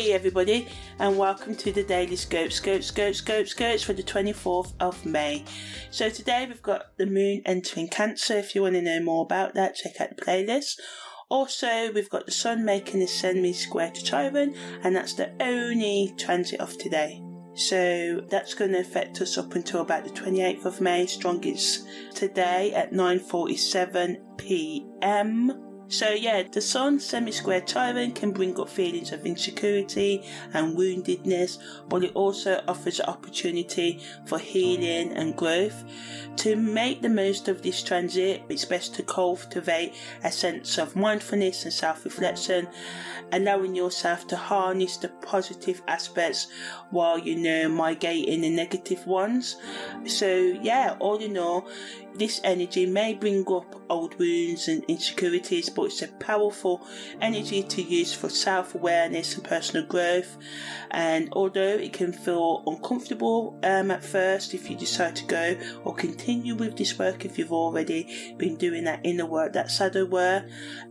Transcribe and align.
Hey 0.00 0.14
everybody, 0.14 0.66
and 0.98 1.18
welcome 1.18 1.54
to 1.56 1.72
the 1.72 1.84
Daily 1.84 2.16
Scope, 2.16 2.52
Scope, 2.52 2.82
Scope, 2.82 3.14
Scope, 3.14 3.46
Scopes 3.46 3.82
for 3.82 3.92
the 3.92 4.02
24th 4.02 4.72
of 4.80 5.04
May. 5.04 5.44
So 5.90 6.08
today 6.08 6.46
we've 6.48 6.62
got 6.62 6.96
the 6.96 7.04
moon 7.04 7.42
entering 7.44 7.88
Cancer. 7.88 8.38
If 8.38 8.54
you 8.54 8.62
want 8.62 8.76
to 8.76 8.80
know 8.80 9.02
more 9.02 9.22
about 9.22 9.52
that, 9.56 9.74
check 9.74 10.00
out 10.00 10.16
the 10.16 10.24
playlist. 10.24 10.80
Also, 11.28 11.92
we've 11.92 12.08
got 12.08 12.24
the 12.24 12.32
sun 12.32 12.64
making 12.64 13.02
a 13.02 13.06
semi 13.06 13.52
square 13.52 13.90
to 13.90 14.02
Chiron, 14.02 14.54
and 14.82 14.96
that's 14.96 15.12
the 15.12 15.34
only 15.38 16.14
transit 16.16 16.60
of 16.60 16.78
today. 16.78 17.22
So 17.52 18.22
that's 18.30 18.54
going 18.54 18.72
to 18.72 18.80
affect 18.80 19.20
us 19.20 19.36
up 19.36 19.54
until 19.54 19.82
about 19.82 20.04
the 20.04 20.10
28th 20.18 20.64
of 20.64 20.80
May. 20.80 21.04
Strongest 21.04 21.86
today 22.14 22.72
at 22.72 22.92
9:47 22.92 24.16
p.m. 24.38 25.69
So 25.90 26.10
yeah, 26.10 26.44
the 26.44 26.60
sun 26.60 27.00
semi-square 27.00 27.62
Chiron 27.62 28.12
can 28.12 28.30
bring 28.30 28.58
up 28.60 28.68
feelings 28.68 29.10
of 29.10 29.26
insecurity 29.26 30.24
and 30.54 30.78
woundedness, 30.78 31.58
but 31.88 32.04
it 32.04 32.12
also 32.14 32.62
offers 32.68 33.00
an 33.00 33.06
opportunity 33.06 34.00
for 34.24 34.38
healing 34.38 35.12
and 35.16 35.36
growth. 35.36 35.84
To 36.36 36.54
make 36.54 37.02
the 37.02 37.08
most 37.08 37.48
of 37.48 37.62
this 37.62 37.82
transit, 37.82 38.42
it's 38.48 38.64
best 38.64 38.94
to 38.94 39.02
cultivate 39.02 39.94
a 40.22 40.30
sense 40.30 40.78
of 40.78 40.94
mindfulness 40.94 41.64
and 41.64 41.72
self-reflection, 41.72 42.68
allowing 43.32 43.74
yourself 43.74 44.28
to 44.28 44.36
harness 44.36 44.96
the 44.96 45.08
positive 45.08 45.82
aspects 45.88 46.46
while 46.90 47.18
you 47.18 47.34
know 47.36 47.68
mitigating 47.68 48.42
the 48.42 48.50
negative 48.50 49.04
ones. 49.08 49.56
So 50.06 50.28
yeah, 50.62 50.96
all 51.00 51.18
in 51.18 51.36
all, 51.36 51.68
this 52.14 52.40
energy 52.44 52.86
may 52.86 53.14
bring 53.14 53.44
up 53.52 53.80
old 53.88 54.18
wounds 54.18 54.68
and 54.68 54.84
insecurities, 54.84 55.68
but 55.80 55.86
it's 55.86 56.02
a 56.02 56.08
powerful 56.08 56.86
energy 57.22 57.62
to 57.62 57.80
use 57.80 58.12
for 58.12 58.28
self 58.28 58.74
awareness 58.74 59.34
and 59.34 59.42
personal 59.42 59.86
growth. 59.86 60.36
And 60.90 61.30
although 61.32 61.76
it 61.78 61.94
can 61.94 62.12
feel 62.12 62.62
uncomfortable 62.66 63.58
um, 63.62 63.90
at 63.90 64.04
first, 64.04 64.52
if 64.52 64.68
you 64.68 64.76
decide 64.76 65.16
to 65.16 65.24
go 65.24 65.56
or 65.84 65.94
continue 65.94 66.54
with 66.54 66.76
this 66.76 66.98
work, 66.98 67.24
if 67.24 67.38
you've 67.38 67.52
already 67.52 68.34
been 68.36 68.56
doing 68.56 68.84
that 68.84 69.00
inner 69.04 69.24
work, 69.24 69.54
that 69.54 69.70
shadow 69.70 70.04
work, 70.04 70.44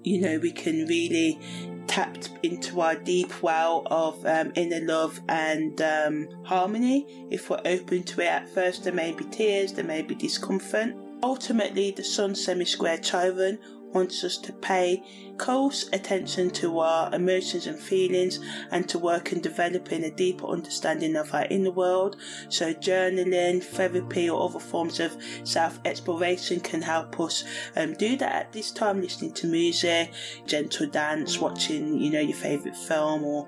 you 0.04 0.22
know, 0.22 0.40
we 0.40 0.52
can 0.52 0.88
really 0.88 1.40
tap 1.86 2.18
into 2.42 2.82
our 2.82 2.96
deep 2.96 3.44
well 3.44 3.84
of 3.92 4.26
um, 4.26 4.52
inner 4.56 4.82
love 4.82 5.20
and 5.30 5.80
um, 5.82 6.28
harmony. 6.44 7.28
If 7.30 7.50
we're 7.50 7.62
open 7.66 8.04
to 8.04 8.22
it 8.22 8.28
at 8.28 8.50
first, 8.50 8.84
there 8.84 8.94
may 8.94 9.12
be 9.12 9.26
tears, 9.26 9.74
there 9.74 9.86
may 9.86 10.02
be 10.02 10.16
discomfort. 10.16 10.96
Ultimately, 11.22 11.92
the 11.92 12.04
sun 12.04 12.34
semi-square 12.34 13.00
Chiron 13.00 13.60
wants 13.94 14.24
us 14.24 14.38
to 14.38 14.54
pay 14.54 15.04
close 15.40 15.90
attention 15.94 16.50
to 16.52 16.80
our 16.80 17.16
emotions 17.16 17.66
and 17.66 17.80
feelings 17.80 18.40
and 18.72 18.88
to 18.90 19.00
work 19.00 19.32
in 19.32 19.42
developing 19.42 20.04
a 20.04 20.12
deeper 20.12 20.46
understanding 20.46 21.16
of 21.16 21.34
our 21.34 21.46
inner 21.46 21.72
world. 21.72 22.18
So, 22.50 22.74
journaling, 22.74 23.64
therapy, 23.64 24.30
or 24.30 24.48
other 24.48 24.60
forms 24.60 25.00
of 25.00 25.16
self 25.44 25.80
exploration 25.86 26.60
can 26.60 26.82
help 26.82 27.20
us 27.20 27.46
um, 27.76 27.94
do 27.94 28.18
that 28.18 28.36
at 28.36 28.52
this 28.52 28.72
time, 28.72 29.02
listening 29.02 29.34
to 29.34 29.48
music, 29.48 30.12
gentle 30.46 30.88
dance, 30.88 31.40
watching, 31.40 32.00
you 32.00 32.12
know, 32.12 32.20
your 32.20 32.38
favourite 32.38 32.78
film, 32.78 33.24
or 33.24 33.48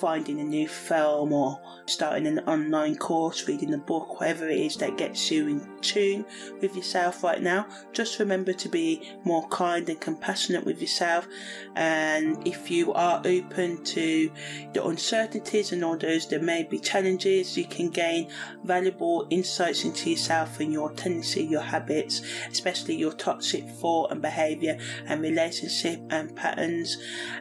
finding 0.00 0.40
a 0.40 0.44
new 0.44 0.68
film, 0.68 1.32
or 1.32 1.60
starting 1.86 2.26
an 2.26 2.38
online 2.40 2.96
course, 2.96 3.48
reading 3.48 3.74
a 3.74 3.78
book, 3.78 4.20
whatever 4.20 4.48
it 4.48 4.58
is 4.58 4.76
that 4.76 4.96
gets 4.96 5.30
you 5.30 5.48
in 5.48 5.68
tune 5.80 6.24
with 6.60 6.76
yourself 6.76 7.24
right 7.24 7.42
now. 7.42 7.66
Just 7.92 8.20
remember 8.20 8.52
to 8.52 8.68
be 8.68 9.12
more 9.24 9.46
kind 9.48 9.88
and 9.88 10.00
compassionate 10.00 10.64
with 10.64 10.80
yourself 10.80 11.26
and 11.74 12.46
if 12.46 12.70
you 12.70 12.92
are 12.92 13.22
open 13.24 13.82
to 13.84 14.30
the 14.72 14.84
uncertainties 14.84 15.72
and 15.72 15.84
all 15.84 15.96
those 15.96 16.28
there 16.28 16.40
may 16.40 16.62
be 16.64 16.78
challenges, 16.78 17.56
you 17.56 17.64
can 17.64 17.88
gain 17.90 18.30
valuable 18.64 19.26
insights 19.30 19.84
into 19.84 20.10
yourself 20.10 20.60
and 20.60 20.72
your 20.72 20.92
tendency, 20.92 21.44
your 21.44 21.62
habits, 21.62 22.22
especially 22.50 22.96
your 22.96 23.12
toxic 23.12 23.68
thought 23.68 24.10
and 24.10 24.20
behavior 24.22 24.78
and 25.06 25.22
relationship 25.22 26.00
and 26.10 26.34
patterns. 26.36 26.98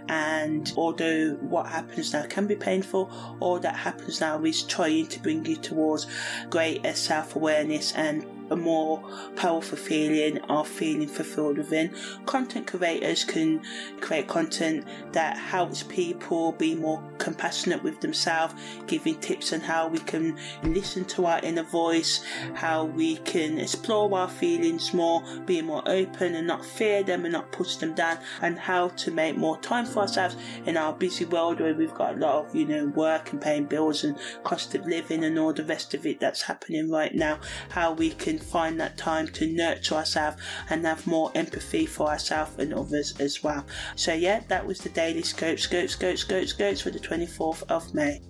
And 0.07 0.71
although 0.77 1.33
what 1.41 1.67
happens 1.67 2.13
now 2.13 2.25
can 2.27 2.47
be 2.47 2.55
painful, 2.55 3.11
all 3.39 3.59
that 3.59 3.75
happens 3.75 4.21
now 4.21 4.43
is 4.43 4.63
trying 4.63 5.07
to 5.07 5.19
bring 5.19 5.45
you 5.45 5.55
towards 5.57 6.07
greater 6.49 6.93
self 6.93 7.35
awareness 7.35 7.93
and 7.93 8.25
a 8.51 8.55
more 8.55 9.01
powerful 9.35 9.77
feeling 9.77 10.37
of 10.43 10.67
feeling 10.67 11.07
fulfilled 11.07 11.57
within. 11.57 11.95
Content 12.25 12.67
creators 12.67 13.23
can 13.23 13.61
create 14.01 14.27
content 14.27 14.85
that 15.13 15.37
helps 15.37 15.83
people 15.83 16.51
be 16.53 16.75
more 16.75 17.01
compassionate 17.21 17.83
with 17.83 18.01
themselves, 18.01 18.55
giving 18.87 19.15
tips 19.19 19.53
on 19.53 19.61
how 19.61 19.87
we 19.87 19.99
can 19.99 20.35
listen 20.63 21.05
to 21.05 21.25
our 21.27 21.39
inner 21.39 21.63
voice, 21.63 22.25
how 22.55 22.85
we 22.85 23.17
can 23.17 23.59
explore 23.59 24.11
our 24.17 24.27
feelings 24.27 24.93
more, 24.93 25.23
be 25.45 25.61
more 25.61 25.83
open 25.85 26.33
and 26.35 26.47
not 26.47 26.65
fear 26.65 27.03
them 27.03 27.23
and 27.23 27.33
not 27.33 27.51
push 27.51 27.75
them 27.75 27.93
down, 27.93 28.17
and 28.41 28.57
how 28.57 28.87
to 28.89 29.11
make 29.11 29.37
more 29.37 29.57
time 29.59 29.85
for 29.85 29.99
ourselves 29.99 30.35
in 30.65 30.75
our 30.75 30.93
busy 30.93 31.25
world 31.25 31.59
where 31.59 31.75
we've 31.75 31.93
got 31.93 32.15
a 32.15 32.17
lot 32.17 32.45
of, 32.45 32.55
you 32.55 32.65
know, 32.65 32.87
work 32.87 33.31
and 33.31 33.41
paying 33.41 33.65
bills 33.65 34.03
and 34.03 34.17
cost 34.43 34.73
of 34.73 34.85
living 34.87 35.23
and 35.23 35.37
all 35.37 35.53
the 35.53 35.63
rest 35.63 35.93
of 35.93 36.05
it 36.05 36.19
that's 36.19 36.41
happening 36.41 36.89
right 36.89 37.13
now. 37.13 37.39
How 37.69 37.93
we 37.93 38.09
can 38.09 38.39
find 38.39 38.79
that 38.79 38.97
time 38.97 39.27
to 39.29 39.45
nurture 39.45 39.95
ourselves 39.95 40.41
and 40.69 40.85
have 40.85 41.05
more 41.05 41.31
empathy 41.35 41.85
for 41.85 42.07
ourselves 42.07 42.57
and 42.57 42.73
others 42.73 43.13
as 43.19 43.43
well. 43.43 43.63
So 43.95 44.13
yeah, 44.13 44.41
that 44.47 44.65
was 44.65 44.79
the 44.79 44.89
daily 44.89 45.21
scope, 45.21 45.59
scope, 45.59 45.89
scope, 45.89 46.17
scope, 46.17 46.47
scopes 46.47 46.81
for 46.81 46.89
the 46.89 46.99
24th 47.11 47.63
of 47.69 47.93
May. 47.93 48.21